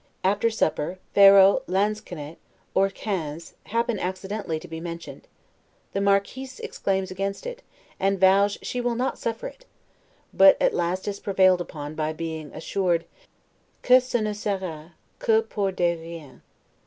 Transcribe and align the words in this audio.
After 0.23 0.49
supper, 0.49 0.97
pharaoh, 1.13 1.61
lansquenet, 1.67 2.37
or 2.73 2.89
quinze, 2.89 3.53
happen 3.65 3.99
accidentally 3.99 4.59
to 4.59 4.67
be 4.67 4.79
mentioned: 4.79 5.27
the 5.93 6.01
Marquise 6.01 6.59
exclaims 6.61 7.11
against 7.11 7.45
it, 7.45 7.61
and 7.99 8.19
vows 8.19 8.57
she 8.63 8.81
will 8.81 8.95
not 8.95 9.19
suffer 9.19 9.45
it, 9.45 9.65
but 10.33 10.57
is 10.59 10.65
at 10.65 10.73
last 10.73 11.07
prevailed 11.23 11.61
upon 11.61 11.93
by 11.93 12.13
being 12.13 12.51
assured 12.51 13.05
'que 13.83 13.99
ce 14.01 14.15
ne 14.15 14.33
sera 14.33 14.93
que 15.19 15.43
pour 15.43 15.71
des 15.71 15.95
riens'. 15.95 16.41